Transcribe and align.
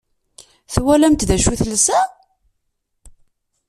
Twalamt 0.73 1.27
d 1.29 1.31
acu 1.35 1.49
i 1.55 1.57
telsa? 1.61 1.99